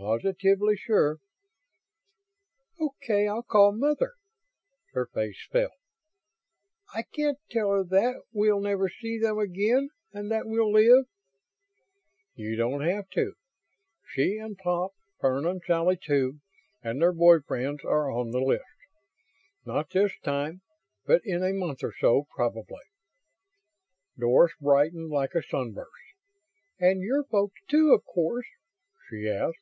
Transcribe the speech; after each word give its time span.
"Positively 0.00 0.76
sure." 0.76 1.18
"Okay, 2.80 3.26
I'll 3.26 3.42
call 3.42 3.72
mother...." 3.72 4.12
Her 4.92 5.06
face 5.06 5.44
fell. 5.50 5.72
"I 6.94 7.02
can't 7.02 7.38
tell 7.50 7.70
her 7.70 7.82
that 7.82 8.22
we'll 8.32 8.60
never 8.60 8.88
see 8.88 9.18
them 9.18 9.38
again 9.40 9.88
and 10.12 10.30
that 10.30 10.46
we'll 10.46 10.70
live..." 10.70 11.06
"You 12.36 12.54
don't 12.54 12.78
need 12.80 13.06
to. 13.14 13.32
She 14.06 14.36
and 14.38 14.56
Pop 14.56 14.92
Fern 15.20 15.44
and 15.44 15.60
Sally, 15.66 15.98
too, 16.00 16.38
and 16.80 17.02
their 17.02 17.12
boy 17.12 17.40
friends 17.40 17.80
are 17.84 18.08
on 18.08 18.30
the 18.30 18.38
list. 18.40 18.62
Not 19.66 19.90
this 19.90 20.12
time, 20.22 20.60
but 21.06 21.22
in 21.24 21.42
a 21.42 21.52
month 21.52 21.82
or 21.82 21.92
so, 21.98 22.28
probably." 22.36 22.84
Doris 24.16 24.52
brightened 24.60 25.10
like 25.10 25.34
a 25.34 25.42
sunburst. 25.42 25.90
"And 26.78 27.00
your 27.00 27.24
folks, 27.24 27.60
too, 27.68 27.92
of 27.92 28.04
course?" 28.04 28.46
she 29.10 29.28
asked. 29.28 29.58